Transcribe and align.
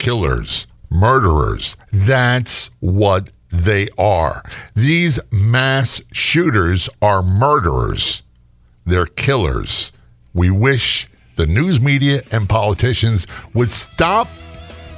killers, 0.00 0.66
murderers. 0.88 1.76
That's 1.92 2.70
what 2.80 3.30
they 3.52 3.88
are. 3.98 4.42
These 4.74 5.20
mass 5.30 6.02
shooters 6.12 6.88
are 7.00 7.22
murderers. 7.22 8.22
They're 8.84 9.06
killers. 9.06 9.92
We 10.34 10.50
wish 10.50 11.08
the 11.36 11.46
news 11.46 11.80
media 11.80 12.22
and 12.32 12.48
politicians 12.48 13.26
would 13.54 13.70
stop 13.70 14.26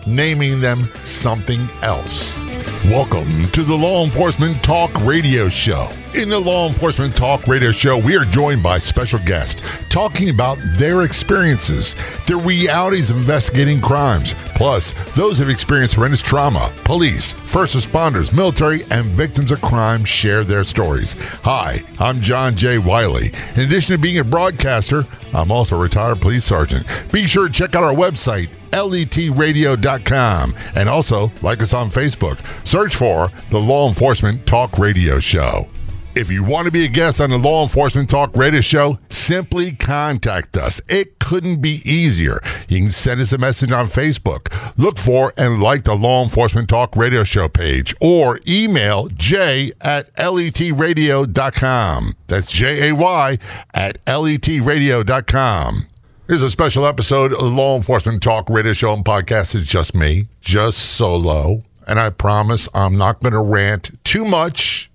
naming 0.06 0.61
them 0.61 0.88
something 1.03 1.69
else. 1.82 2.37
Welcome 2.86 3.48
to 3.52 3.62
the 3.62 3.76
Law 3.76 4.02
Enforcement 4.02 4.60
Talk 4.60 4.90
Radio 5.04 5.48
Show. 5.48 5.88
In 6.16 6.28
the 6.28 6.40
Law 6.40 6.66
Enforcement 6.66 7.16
Talk 7.16 7.46
Radio 7.46 7.70
Show, 7.70 7.96
we 7.96 8.16
are 8.16 8.24
joined 8.24 8.60
by 8.60 8.78
special 8.78 9.20
guests 9.20 9.62
talking 9.88 10.30
about 10.30 10.58
their 10.74 11.02
experiences, 11.02 11.95
the 12.26 12.34
realities 12.34 13.08
of 13.08 13.18
investigating 13.18 13.80
crimes, 13.80 14.34
plus 14.56 14.95
those 15.14 15.38
who 15.38 15.45
have 15.45 15.48
experienced 15.50 15.95
horrendous 15.95 16.20
trauma. 16.20 16.73
Police, 16.82 17.34
first 17.34 17.76
responders, 17.76 18.34
military, 18.34 18.80
and 18.90 19.06
victims 19.06 19.52
of 19.52 19.62
crime 19.62 20.04
share 20.04 20.42
their 20.42 20.64
stories. 20.64 21.14
Hi, 21.45 21.84
I'm 22.01 22.20
John 22.20 22.56
J. 22.56 22.78
Wiley. 22.78 23.32
In 23.54 23.60
addition 23.60 23.95
to 23.95 24.02
being 24.02 24.18
a 24.18 24.24
broadcaster, 24.24 25.06
I'm 25.32 25.52
also 25.52 25.76
a 25.76 25.80
retired 25.80 26.20
police 26.20 26.45
sergeant. 26.45 26.84
Be 27.12 27.28
sure 27.28 27.46
to 27.46 27.52
check 27.52 27.76
out 27.76 27.84
our 27.84 27.95
website, 27.95 28.48
letradio.com. 28.72 30.54
And 30.74 30.88
also 30.88 31.30
like 31.42 31.62
us 31.62 31.74
on 31.74 31.90
Facebook. 31.90 32.38
Search 32.66 32.96
for 32.96 33.30
the 33.50 33.58
Law 33.58 33.88
Enforcement 33.88 34.46
Talk 34.46 34.78
Radio 34.78 35.18
Show. 35.20 35.68
If 36.14 36.30
you 36.30 36.45
want 36.45 36.66
to 36.66 36.70
be 36.70 36.84
a 36.84 36.88
guest 36.88 37.22
on 37.22 37.30
the 37.30 37.38
Law 37.38 37.62
Enforcement 37.62 38.10
Talk 38.10 38.36
Radio 38.36 38.60
Show, 38.60 38.98
simply 39.08 39.72
contact 39.72 40.58
us. 40.58 40.78
It 40.86 41.18
couldn't 41.18 41.62
be 41.62 41.80
easier. 41.90 42.42
You 42.68 42.80
can 42.80 42.90
send 42.90 43.18
us 43.22 43.32
a 43.32 43.38
message 43.38 43.72
on 43.72 43.86
Facebook. 43.86 44.52
Look 44.76 44.98
for 44.98 45.32
and 45.38 45.62
like 45.62 45.84
the 45.84 45.95
Law 45.95 46.23
Enforcement 46.23 46.68
Talk 46.68 46.96
Radio 46.96 47.24
Show 47.24 47.48
page 47.48 47.95
or 47.98 48.40
email 48.46 49.09
Jay 49.09 49.73
at 49.80 50.14
letradio.com. 50.16 52.14
That's 52.26 52.52
J 52.52 52.90
A 52.90 52.95
Y 52.95 53.38
at 53.73 54.04
letradio.com. 54.04 55.86
This 56.28 56.37
is 56.37 56.45
a 56.45 56.51
special 56.51 56.87
episode 56.87 57.32
of 57.32 57.42
Law 57.42 57.74
Enforcement 57.74 58.23
Talk 58.23 58.48
Radio 58.48 58.73
Show 58.73 58.92
and 58.92 59.04
Podcast. 59.04 59.56
It's 59.56 59.66
just 59.66 59.92
me, 59.92 60.29
just 60.40 60.79
solo. 60.79 61.64
And 61.88 61.98
I 61.98 62.10
promise 62.10 62.68
I'm 62.74 62.96
not 62.96 63.18
going 63.20 63.32
to 63.32 63.42
rant 63.42 63.90
too 64.04 64.25
much. 64.25 64.88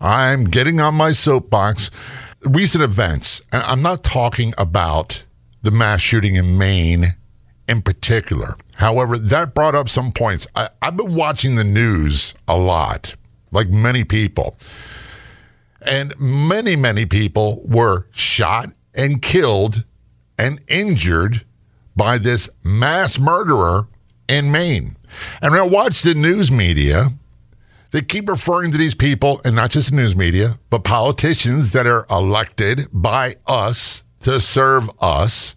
I'm 0.00 0.44
getting 0.44 0.80
on 0.80 0.94
my 0.94 1.10
soapbox. 1.10 1.90
Recent 2.44 2.84
events, 2.84 3.42
and 3.52 3.60
I'm 3.64 3.82
not 3.82 4.04
talking 4.04 4.54
about 4.56 5.26
the 5.62 5.72
mass 5.72 6.00
shooting 6.00 6.36
in 6.36 6.56
Maine 6.56 7.06
in 7.68 7.82
particular. 7.82 8.56
However, 8.74 9.18
that 9.18 9.56
brought 9.56 9.74
up 9.74 9.88
some 9.88 10.12
points. 10.12 10.46
I, 10.54 10.68
I've 10.80 10.96
been 10.96 11.16
watching 11.16 11.56
the 11.56 11.64
news 11.64 12.36
a 12.46 12.56
lot, 12.56 13.16
like 13.50 13.68
many 13.68 14.04
people. 14.04 14.56
And 15.82 16.14
many, 16.20 16.76
many 16.76 17.04
people 17.04 17.62
were 17.64 18.06
shot 18.12 18.70
and 18.94 19.20
killed 19.20 19.84
and 20.38 20.60
injured 20.68 21.44
by 21.96 22.18
this 22.18 22.48
mass 22.64 23.18
murderer 23.18 23.88
in 24.28 24.50
Maine. 24.52 24.96
And 25.42 25.54
I 25.54 25.62
watch 25.62 26.02
the 26.02 26.14
news 26.14 26.50
media, 26.50 27.08
they 27.90 28.02
keep 28.02 28.28
referring 28.28 28.70
to 28.72 28.78
these 28.78 28.94
people, 28.94 29.40
and 29.44 29.56
not 29.56 29.70
just 29.70 29.90
the 29.90 29.96
news 29.96 30.14
media, 30.14 30.58
but 30.70 30.84
politicians 30.84 31.72
that 31.72 31.86
are 31.86 32.06
elected 32.10 32.86
by 32.92 33.36
us 33.46 34.04
to 34.20 34.40
serve 34.40 34.90
us 35.00 35.56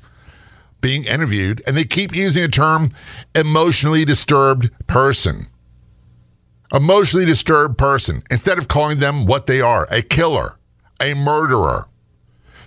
being 0.79 1.03
interviewed, 1.05 1.61
and 1.67 1.77
they 1.77 1.83
keep 1.83 2.15
using 2.15 2.43
the 2.43 2.49
term 2.49 2.91
emotionally 3.35 4.03
disturbed 4.03 4.71
person. 4.87 5.47
Emotionally 6.73 7.25
disturbed 7.25 7.77
person, 7.77 8.23
instead 8.31 8.57
of 8.57 8.67
calling 8.67 8.99
them 8.99 9.25
what 9.25 9.45
they 9.45 9.61
are 9.61 9.87
a 9.91 10.01
killer, 10.01 10.57
a 10.99 11.13
murderer. 11.13 11.87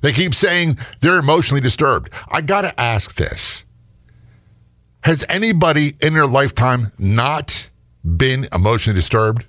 They 0.04 0.12
keep 0.12 0.34
saying 0.34 0.76
they're 1.00 1.16
emotionally 1.16 1.62
disturbed. 1.62 2.10
I 2.28 2.42
got 2.42 2.60
to 2.60 2.78
ask 2.78 3.14
this 3.14 3.64
Has 5.00 5.24
anybody 5.30 5.94
in 6.02 6.12
their 6.12 6.26
lifetime 6.26 6.92
not 6.98 7.70
been 8.18 8.46
emotionally 8.52 8.94
disturbed? 8.94 9.46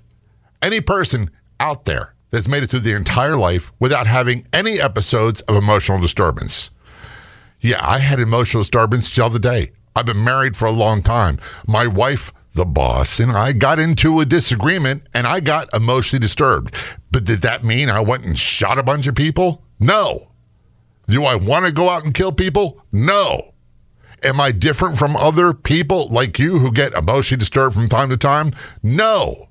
Any 0.62 0.80
person 0.80 1.30
out 1.60 1.84
there 1.84 2.14
that's 2.30 2.48
made 2.48 2.62
it 2.62 2.70
through 2.70 2.80
their 2.80 2.96
entire 2.96 3.36
life 3.36 3.70
without 3.80 4.06
having 4.06 4.46
any 4.54 4.80
episodes 4.80 5.42
of 5.42 5.56
emotional 5.56 6.00
disturbance? 6.00 6.70
Yeah, 7.60 7.78
I 7.82 7.98
had 7.98 8.18
emotional 8.18 8.62
disturbance 8.62 9.14
the 9.14 9.26
other 9.26 9.38
day. 9.38 9.72
I've 9.94 10.06
been 10.06 10.24
married 10.24 10.56
for 10.56 10.64
a 10.64 10.72
long 10.72 11.02
time. 11.02 11.38
My 11.66 11.86
wife, 11.86 12.32
the 12.54 12.64
boss, 12.64 13.20
and 13.20 13.32
I 13.32 13.52
got 13.52 13.78
into 13.78 14.20
a 14.20 14.24
disagreement 14.24 15.06
and 15.12 15.26
I 15.26 15.40
got 15.40 15.68
emotionally 15.74 16.22
disturbed. 16.22 16.74
But 17.10 17.26
did 17.26 17.42
that 17.42 17.62
mean 17.62 17.90
I 17.90 18.00
went 18.00 18.24
and 18.24 18.38
shot 18.38 18.78
a 18.78 18.82
bunch 18.82 19.06
of 19.06 19.14
people? 19.14 19.62
No. 19.78 20.30
Do 21.08 21.24
I 21.24 21.36
want 21.36 21.66
to 21.66 21.72
go 21.72 21.88
out 21.88 22.04
and 22.04 22.14
kill 22.14 22.32
people? 22.32 22.82
No. 22.92 23.52
Am 24.24 24.40
I 24.40 24.50
different 24.50 24.98
from 24.98 25.14
other 25.16 25.52
people 25.52 26.08
like 26.08 26.38
you 26.38 26.58
who 26.58 26.72
get 26.72 26.94
emotionally 26.94 27.38
disturbed 27.38 27.74
from 27.74 27.88
time 27.88 28.08
to 28.08 28.16
time? 28.16 28.52
No. 28.82 29.48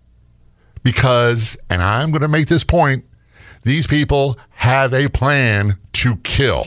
Because, 0.83 1.57
and 1.69 1.81
I'm 1.81 2.11
going 2.11 2.21
to 2.21 2.27
make 2.27 2.47
this 2.47 2.63
point, 2.63 3.05
these 3.63 3.87
people 3.87 4.37
have 4.51 4.93
a 4.93 5.09
plan 5.09 5.73
to 5.93 6.17
kill, 6.17 6.65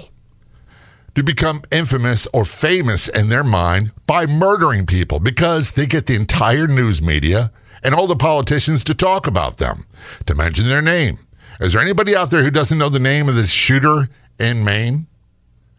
to 1.14 1.22
become 1.22 1.62
infamous 1.70 2.26
or 2.32 2.44
famous 2.44 3.08
in 3.08 3.28
their 3.28 3.44
mind 3.44 3.92
by 4.06 4.26
murdering 4.26 4.86
people 4.86 5.20
because 5.20 5.72
they 5.72 5.86
get 5.86 6.06
the 6.06 6.16
entire 6.16 6.66
news 6.66 7.02
media 7.02 7.52
and 7.84 7.94
all 7.94 8.06
the 8.06 8.16
politicians 8.16 8.82
to 8.84 8.94
talk 8.94 9.26
about 9.26 9.58
them, 9.58 9.86
to 10.26 10.34
mention 10.34 10.66
their 10.66 10.82
name. 10.82 11.18
Is 11.60 11.72
there 11.72 11.82
anybody 11.82 12.16
out 12.16 12.30
there 12.30 12.42
who 12.42 12.50
doesn't 12.50 12.78
know 12.78 12.88
the 12.88 12.98
name 12.98 13.28
of 13.28 13.34
the 13.34 13.46
shooter 13.46 14.08
in 14.38 14.64
Maine? 14.64 15.06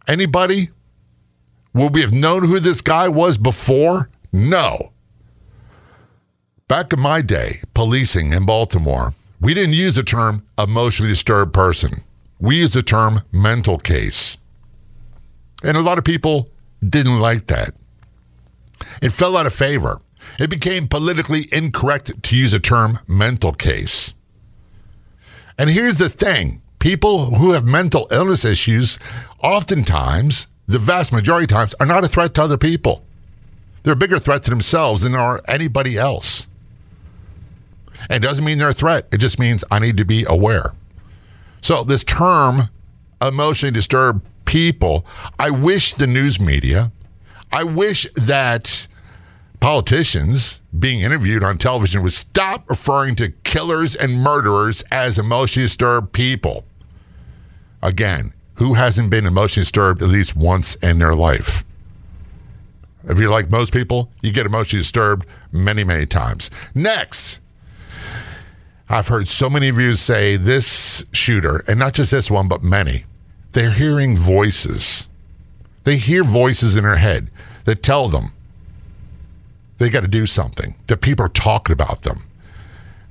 Anybody? 0.07 0.69
Would 1.73 1.93
we 1.93 2.01
have 2.01 2.13
known 2.13 2.43
who 2.43 2.59
this 2.59 2.81
guy 2.81 3.07
was 3.07 3.37
before? 3.37 4.09
No. 4.31 4.91
Back 6.67 6.93
in 6.93 6.99
my 6.99 7.21
day, 7.21 7.61
policing 7.73 8.33
in 8.33 8.45
Baltimore, 8.45 9.13
we 9.41 9.53
didn't 9.53 9.73
use 9.73 9.95
the 9.95 10.03
term 10.03 10.45
emotionally 10.57 11.11
disturbed 11.11 11.53
person. 11.53 12.01
We 12.39 12.57
used 12.57 12.73
the 12.73 12.83
term 12.83 13.21
mental 13.31 13.77
case. 13.77 14.37
And 15.63 15.77
a 15.77 15.81
lot 15.81 15.97
of 15.97 16.03
people 16.03 16.49
didn't 16.87 17.19
like 17.19 17.47
that. 17.47 17.73
It 19.01 19.11
fell 19.11 19.37
out 19.37 19.45
of 19.45 19.53
favor. 19.53 19.99
It 20.39 20.49
became 20.49 20.87
politically 20.87 21.47
incorrect 21.51 22.21
to 22.23 22.35
use 22.35 22.51
the 22.51 22.59
term 22.59 22.99
mental 23.07 23.51
case. 23.51 24.13
And 25.57 25.69
here's 25.69 25.97
the 25.97 26.09
thing 26.09 26.61
people 26.79 27.35
who 27.35 27.51
have 27.51 27.65
mental 27.65 28.07
illness 28.11 28.45
issues, 28.45 28.99
oftentimes, 29.41 30.47
the 30.67 30.79
vast 30.79 31.11
majority 31.11 31.43
of 31.43 31.49
times, 31.49 31.75
are 31.79 31.85
not 31.85 32.03
a 32.03 32.07
threat 32.07 32.33
to 32.35 32.41
other 32.41 32.57
people. 32.57 33.03
They're 33.83 33.93
a 33.93 33.97
bigger 33.97 34.19
threat 34.19 34.43
to 34.43 34.49
themselves 34.49 35.03
than 35.03 35.15
are 35.15 35.41
anybody 35.47 35.97
else. 35.97 36.47
And 38.09 38.23
it 38.23 38.27
doesn't 38.27 38.45
mean 38.45 38.57
they're 38.57 38.69
a 38.69 38.73
threat. 38.73 39.07
It 39.11 39.17
just 39.17 39.39
means 39.39 39.63
I 39.71 39.79
need 39.79 39.97
to 39.97 40.05
be 40.05 40.25
aware. 40.27 40.73
So 41.61 41.83
this 41.83 42.03
term, 42.03 42.61
emotionally 43.21 43.71
disturbed 43.71 44.27
people, 44.45 45.05
I 45.37 45.49
wish 45.49 45.93
the 45.93 46.07
news 46.07 46.39
media, 46.39 46.91
I 47.51 47.63
wish 47.63 48.07
that 48.13 48.87
politicians 49.59 50.61
being 50.79 51.01
interviewed 51.01 51.43
on 51.43 51.57
television 51.57 52.01
would 52.03 52.13
stop 52.13 52.69
referring 52.69 53.15
to 53.15 53.29
killers 53.43 53.95
and 53.95 54.21
murderers 54.21 54.83
as 54.91 55.19
emotionally 55.19 55.65
disturbed 55.65 56.13
people. 56.13 56.63
Again, 57.81 58.33
who 58.55 58.73
hasn't 58.73 59.09
been 59.09 59.25
emotionally 59.25 59.63
disturbed 59.63 60.01
at 60.01 60.09
least 60.09 60.35
once 60.35 60.75
in 60.75 60.99
their 60.99 61.15
life? 61.15 61.63
If 63.07 63.17
you're 63.17 63.29
like 63.29 63.49
most 63.49 63.71
people, 63.71 64.11
you 64.21 64.31
get 64.31 64.45
emotionally 64.45 64.81
disturbed 64.81 65.25
many, 65.51 65.83
many 65.83 66.05
times. 66.05 66.51
Next, 66.75 67.41
I've 68.89 69.07
heard 69.07 69.27
so 69.27 69.49
many 69.49 69.69
of 69.69 69.77
you 69.77 69.93
say 69.93 70.35
this 70.35 71.05
shooter, 71.13 71.63
and 71.67 71.79
not 71.79 71.93
just 71.93 72.11
this 72.11 72.29
one, 72.29 72.47
but 72.47 72.63
many, 72.63 73.05
they're 73.53 73.71
hearing 73.71 74.17
voices. 74.17 75.07
They 75.83 75.97
hear 75.97 76.23
voices 76.23 76.75
in 76.75 76.83
their 76.83 76.97
head 76.97 77.31
that 77.65 77.81
tell 77.81 78.09
them 78.09 78.31
they 79.77 79.89
got 79.89 80.01
to 80.01 80.07
do 80.07 80.25
something, 80.25 80.75
that 80.87 81.01
people 81.01 81.25
are 81.25 81.29
talking 81.29 81.73
about 81.73 82.01
them. 82.01 82.23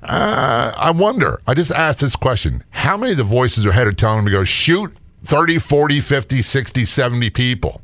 Uh, 0.02 0.72
I 0.76 0.90
wonder, 0.90 1.40
I 1.46 1.54
just 1.54 1.70
asked 1.70 2.00
this 2.00 2.16
question 2.16 2.62
how 2.70 2.96
many 2.96 3.12
of 3.12 3.18
the 3.18 3.24
voices 3.24 3.66
are 3.66 3.72
head 3.72 3.86
are 3.86 3.92
telling 3.92 4.18
them 4.18 4.26
to 4.26 4.30
go 4.32 4.44
shoot 4.44 4.94
30, 5.24 5.58
40, 5.58 6.00
50, 6.00 6.42
60, 6.42 6.84
70 6.84 7.30
people? 7.30 7.80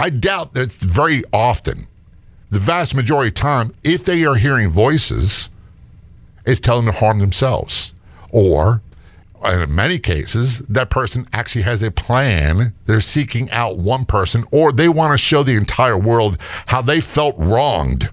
I 0.00 0.10
doubt 0.10 0.54
that 0.54 0.72
very 0.72 1.22
often. 1.32 1.86
The 2.50 2.58
vast 2.58 2.94
majority 2.94 3.28
of 3.28 3.34
time, 3.34 3.72
if 3.82 4.04
they 4.04 4.24
are 4.24 4.34
hearing 4.34 4.68
voices, 4.68 5.48
it's 6.44 6.60
telling 6.60 6.84
them 6.84 6.94
to 6.94 7.00
harm 7.00 7.18
themselves 7.18 7.94
or 8.32 8.82
in 9.44 9.74
many 9.74 9.98
cases, 9.98 10.58
that 10.60 10.90
person 10.90 11.28
actually 11.32 11.62
has 11.62 11.82
a 11.82 11.90
plan. 11.90 12.72
They're 12.86 13.00
seeking 13.00 13.50
out 13.50 13.78
one 13.78 14.04
person, 14.04 14.44
or 14.50 14.72
they 14.72 14.88
want 14.88 15.12
to 15.12 15.18
show 15.18 15.42
the 15.42 15.56
entire 15.56 15.98
world 15.98 16.38
how 16.66 16.82
they 16.82 17.00
felt 17.00 17.36
wronged. 17.38 18.10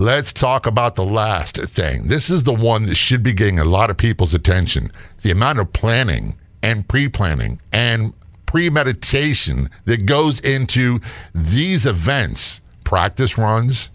Let's 0.00 0.32
talk 0.32 0.64
about 0.64 0.94
the 0.94 1.04
last 1.04 1.58
thing. 1.58 2.06
This 2.06 2.30
is 2.30 2.44
the 2.44 2.54
one 2.54 2.86
that 2.86 2.94
should 2.94 3.22
be 3.22 3.34
getting 3.34 3.58
a 3.58 3.66
lot 3.66 3.90
of 3.90 3.98
people's 3.98 4.32
attention. 4.32 4.90
The 5.20 5.30
amount 5.30 5.58
of 5.58 5.74
planning 5.74 6.38
and 6.62 6.88
pre 6.88 7.06
planning 7.10 7.60
and 7.70 8.14
premeditation 8.46 9.68
that 9.84 10.06
goes 10.06 10.40
into 10.40 11.00
these 11.34 11.84
events 11.84 12.62
practice 12.82 13.36
runs, 13.36 13.90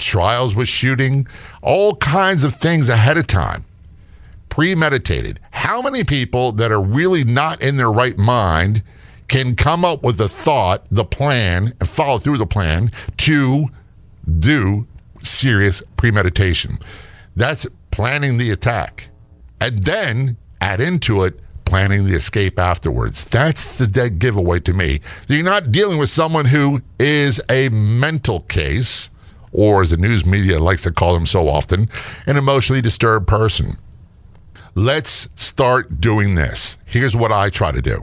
trials 0.00 0.56
with 0.56 0.66
shooting, 0.66 1.28
all 1.62 1.94
kinds 1.94 2.42
of 2.42 2.54
things 2.54 2.88
ahead 2.88 3.16
of 3.16 3.28
time. 3.28 3.64
Premeditated. 4.48 5.38
How 5.52 5.80
many 5.80 6.02
people 6.02 6.50
that 6.50 6.72
are 6.72 6.82
really 6.82 7.22
not 7.22 7.62
in 7.62 7.76
their 7.76 7.92
right 7.92 8.18
mind 8.18 8.82
can 9.28 9.54
come 9.54 9.84
up 9.84 10.02
with 10.02 10.16
the 10.16 10.28
thought, 10.28 10.84
the 10.90 11.04
plan, 11.04 11.72
and 11.78 11.88
follow 11.88 12.18
through 12.18 12.38
the 12.38 12.44
plan 12.44 12.90
to 13.18 13.68
do 14.40 14.88
serious 15.24 15.82
premeditation. 15.96 16.78
That's 17.36 17.66
planning 17.90 18.38
the 18.38 18.50
attack. 18.50 19.08
And 19.60 19.78
then 19.84 20.36
add 20.60 20.80
into 20.80 21.24
it 21.24 21.40
planning 21.64 22.04
the 22.04 22.14
escape 22.14 22.58
afterwards. 22.58 23.24
That's 23.24 23.78
the 23.78 23.86
dead 23.86 24.18
giveaway 24.18 24.60
to 24.60 24.72
me. 24.72 25.00
You're 25.28 25.42
not 25.42 25.72
dealing 25.72 25.98
with 25.98 26.08
someone 26.08 26.44
who 26.44 26.80
is 26.98 27.40
a 27.50 27.68
mental 27.70 28.40
case, 28.40 29.10
or 29.52 29.82
as 29.82 29.90
the 29.90 29.96
news 29.96 30.26
media 30.26 30.60
likes 30.60 30.82
to 30.82 30.92
call 30.92 31.14
them 31.14 31.26
so 31.26 31.48
often, 31.48 31.88
an 32.26 32.36
emotionally 32.36 32.82
disturbed 32.82 33.26
person. 33.26 33.76
Let's 34.74 35.28
start 35.36 36.00
doing 36.00 36.34
this. 36.34 36.78
Here's 36.84 37.16
what 37.16 37.32
I 37.32 37.48
try 37.48 37.72
to 37.72 37.82
do. 37.82 38.02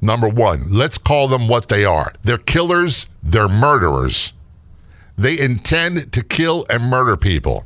Number 0.00 0.28
one, 0.28 0.66
let's 0.70 0.98
call 0.98 1.28
them 1.28 1.48
what 1.48 1.68
they 1.68 1.84
are. 1.84 2.12
They're 2.24 2.38
killers, 2.38 3.08
they're 3.22 3.48
murderers. 3.48 4.32
They 5.16 5.38
intend 5.38 6.12
to 6.12 6.22
kill 6.22 6.66
and 6.70 6.84
murder 6.84 7.16
people. 7.16 7.64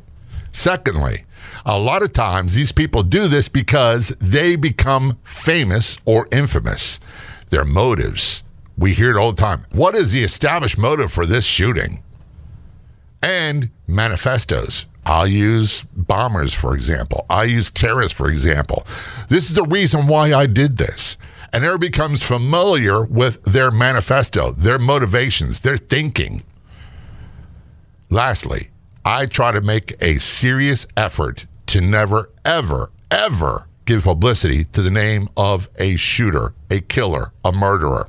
Secondly, 0.53 1.25
a 1.65 1.79
lot 1.79 2.03
of 2.03 2.13
times 2.13 2.55
these 2.55 2.73
people 2.73 3.03
do 3.03 3.29
this 3.29 3.49
because 3.49 4.09
they 4.21 4.57
become 4.57 5.19
famous 5.25 5.99
or 6.05 6.29
infamous. 6.33 7.01
Their 7.51 7.65
motives, 7.65 8.43
we 8.79 8.95
hear 8.95 9.11
it 9.11 9.17
all 9.17 9.33
the 9.33 9.43
time. 9.43 9.67
What 9.73 9.95
is 9.95 10.13
the 10.13 10.23
established 10.23 10.79
motive 10.79 11.13
for 11.13 11.27
this 11.27 11.45
shooting? 11.45 12.03
And 13.23 13.71
manifestos. 13.87 14.87
I'll 15.05 15.27
use 15.27 15.83
bombers, 15.83 16.53
for 16.53 16.75
example. 16.75 17.27
I 17.31 17.45
use 17.45 17.71
terrorists, 17.71 18.17
for 18.17 18.29
example. 18.29 18.87
This 19.29 19.49
is 19.49 19.55
the 19.55 19.63
reason 19.65 20.09
why 20.09 20.35
I 20.35 20.47
did 20.47 20.77
this. 20.79 21.17
And 21.53 21.65
everybody 21.65 21.89
becomes 21.89 22.23
familiar 22.27 23.05
with 23.05 23.43
their 23.45 23.71
manifesto, 23.71 24.53
their 24.53 24.79
motivations, 24.81 25.61
their 25.61 25.77
thinking. 25.77 26.43
Lastly, 28.11 28.69
I 29.05 29.26
try 29.26 29.53
to 29.53 29.61
make 29.61 30.00
a 30.00 30.19
serious 30.19 30.87
effort 30.97 31.47
to 31.67 31.81
never, 31.81 32.31
ever, 32.44 32.91
ever 33.11 33.67
give 33.85 34.05
publicity 34.05 34.64
to 34.64 34.82
the 34.82 34.91
name 34.91 35.29
of 35.37 35.69
a 35.76 35.97
shooter, 35.97 36.55
a 36.70 36.81
killer, 36.81 37.32
a 37.44 37.53
murderer. 37.53 38.08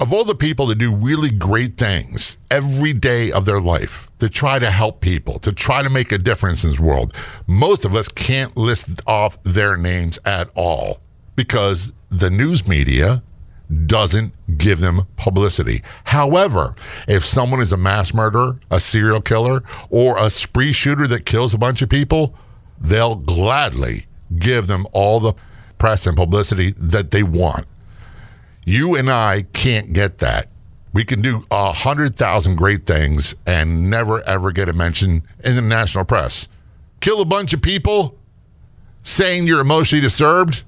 Of 0.00 0.12
all 0.12 0.24
the 0.24 0.34
people 0.34 0.66
that 0.66 0.78
do 0.78 0.94
really 0.94 1.30
great 1.30 1.78
things 1.78 2.38
every 2.50 2.92
day 2.92 3.32
of 3.32 3.46
their 3.46 3.60
life 3.60 4.10
to 4.18 4.28
try 4.28 4.58
to 4.58 4.70
help 4.70 5.00
people, 5.00 5.38
to 5.38 5.52
try 5.52 5.82
to 5.82 5.88
make 5.88 6.12
a 6.12 6.18
difference 6.18 6.64
in 6.64 6.70
this 6.70 6.80
world, 6.80 7.14
most 7.46 7.84
of 7.84 7.94
us 7.94 8.08
can't 8.08 8.54
list 8.56 8.88
off 9.06 9.42
their 9.44 9.76
names 9.76 10.18
at 10.26 10.50
all 10.54 10.98
because 11.36 11.92
the 12.10 12.30
news 12.30 12.68
media 12.68 13.22
doesn't 13.86 14.32
give 14.58 14.80
them 14.80 15.02
publicity. 15.16 15.82
However, 16.04 16.74
if 17.08 17.24
someone 17.24 17.60
is 17.60 17.72
a 17.72 17.76
mass 17.76 18.12
murderer, 18.14 18.56
a 18.70 18.80
serial 18.80 19.20
killer, 19.20 19.62
or 19.90 20.18
a 20.18 20.30
spree 20.30 20.72
shooter 20.72 21.06
that 21.08 21.26
kills 21.26 21.54
a 21.54 21.58
bunch 21.58 21.82
of 21.82 21.88
people, 21.88 22.34
they'll 22.80 23.16
gladly 23.16 24.06
give 24.38 24.66
them 24.66 24.86
all 24.92 25.20
the 25.20 25.34
press 25.78 26.06
and 26.06 26.16
publicity 26.16 26.74
that 26.78 27.10
they 27.10 27.22
want. 27.22 27.66
You 28.64 28.94
and 28.96 29.10
I 29.10 29.42
can't 29.52 29.92
get 29.92 30.18
that. 30.18 30.48
We 30.92 31.04
can 31.04 31.20
do 31.20 31.44
a 31.50 31.72
hundred 31.72 32.16
thousand 32.16 32.56
great 32.56 32.86
things 32.86 33.34
and 33.46 33.90
never 33.90 34.22
ever 34.22 34.52
get 34.52 34.68
a 34.68 34.72
mention 34.72 35.22
in 35.44 35.56
the 35.56 35.62
national 35.62 36.04
press. 36.04 36.48
Kill 37.00 37.20
a 37.20 37.26
bunch 37.26 37.52
of 37.52 37.60
people 37.60 38.16
saying 39.02 39.46
you're 39.46 39.60
emotionally 39.60 40.00
disturbed, 40.00 40.62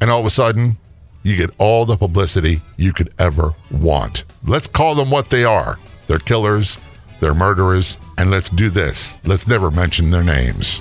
and 0.00 0.10
all 0.10 0.20
of 0.20 0.26
a 0.26 0.30
sudden 0.30 0.78
you 1.26 1.36
get 1.36 1.50
all 1.58 1.84
the 1.84 1.96
publicity 1.96 2.62
you 2.76 2.92
could 2.92 3.12
ever 3.18 3.52
want. 3.72 4.24
Let's 4.44 4.68
call 4.68 4.94
them 4.94 5.10
what 5.10 5.28
they 5.28 5.42
are. 5.44 5.76
They're 6.06 6.18
killers, 6.18 6.78
they're 7.18 7.34
murderers, 7.34 7.98
and 8.16 8.30
let's 8.30 8.48
do 8.48 8.70
this. 8.70 9.18
Let's 9.24 9.48
never 9.48 9.72
mention 9.72 10.10
their 10.10 10.22
names. 10.22 10.80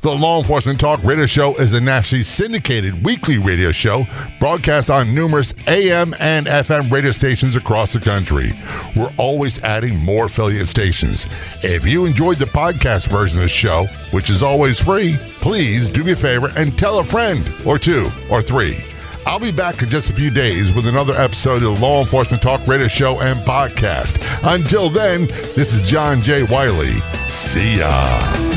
The 0.00 0.10
Law 0.10 0.38
Enforcement 0.38 0.80
Talk 0.80 1.02
radio 1.04 1.26
show 1.26 1.54
is 1.54 1.74
a 1.74 1.80
nationally 1.80 2.24
syndicated 2.24 3.06
weekly 3.06 3.38
radio 3.38 3.70
show 3.70 4.04
broadcast 4.40 4.90
on 4.90 5.14
numerous 5.14 5.54
AM 5.68 6.12
and 6.18 6.46
FM 6.46 6.90
radio 6.90 7.12
stations 7.12 7.54
across 7.54 7.92
the 7.92 8.00
country. 8.00 8.52
We're 8.96 9.14
always 9.16 9.60
adding 9.60 9.96
more 10.04 10.26
affiliate 10.26 10.66
stations. 10.66 11.26
If 11.62 11.86
you 11.86 12.04
enjoyed 12.04 12.38
the 12.38 12.46
podcast 12.46 13.08
version 13.08 13.38
of 13.38 13.42
the 13.42 13.48
show, 13.48 13.86
which 14.10 14.28
is 14.28 14.42
always 14.42 14.78
free, 14.78 15.16
please 15.40 15.88
do 15.88 16.02
me 16.02 16.12
a 16.12 16.16
favor 16.16 16.50
and 16.56 16.76
tell 16.76 16.98
a 16.98 17.04
friend 17.04 17.48
or 17.64 17.78
two 17.78 18.10
or 18.28 18.42
three. 18.42 18.84
I'll 19.26 19.40
be 19.40 19.52
back 19.52 19.82
in 19.82 19.90
just 19.90 20.10
a 20.10 20.12
few 20.12 20.30
days 20.30 20.72
with 20.72 20.86
another 20.86 21.14
episode 21.14 21.62
of 21.62 21.62
the 21.62 21.80
Law 21.80 22.00
Enforcement 22.00 22.42
Talk 22.42 22.66
Radio 22.66 22.88
Show 22.88 23.20
and 23.20 23.40
Podcast. 23.40 24.18
Until 24.42 24.90
then, 24.90 25.26
this 25.56 25.72
is 25.72 25.88
John 25.88 26.20
J. 26.22 26.42
Wiley. 26.44 26.98
See 27.28 27.78
ya. 27.78 28.53